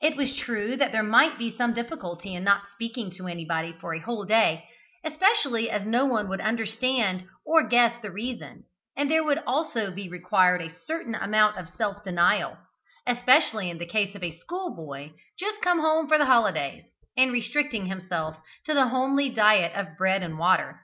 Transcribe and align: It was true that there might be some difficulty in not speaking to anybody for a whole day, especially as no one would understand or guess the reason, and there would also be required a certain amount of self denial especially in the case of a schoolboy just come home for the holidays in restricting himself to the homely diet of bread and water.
It 0.00 0.16
was 0.16 0.34
true 0.34 0.76
that 0.78 0.92
there 0.92 1.02
might 1.02 1.36
be 1.36 1.54
some 1.54 1.74
difficulty 1.74 2.34
in 2.34 2.42
not 2.42 2.70
speaking 2.72 3.10
to 3.18 3.26
anybody 3.26 3.74
for 3.78 3.92
a 3.92 3.98
whole 4.00 4.24
day, 4.24 4.66
especially 5.04 5.68
as 5.70 5.84
no 5.84 6.06
one 6.06 6.26
would 6.30 6.40
understand 6.40 7.26
or 7.44 7.68
guess 7.68 8.00
the 8.00 8.10
reason, 8.10 8.64
and 8.96 9.10
there 9.10 9.22
would 9.22 9.42
also 9.46 9.90
be 9.90 10.08
required 10.08 10.62
a 10.62 10.74
certain 10.74 11.14
amount 11.14 11.58
of 11.58 11.68
self 11.76 12.02
denial 12.02 12.56
especially 13.06 13.68
in 13.68 13.76
the 13.76 13.84
case 13.84 14.14
of 14.14 14.22
a 14.22 14.38
schoolboy 14.38 15.10
just 15.38 15.60
come 15.60 15.80
home 15.80 16.08
for 16.08 16.16
the 16.16 16.24
holidays 16.24 16.84
in 17.14 17.30
restricting 17.30 17.84
himself 17.84 18.38
to 18.64 18.72
the 18.72 18.88
homely 18.88 19.28
diet 19.28 19.74
of 19.76 19.98
bread 19.98 20.22
and 20.22 20.38
water. 20.38 20.80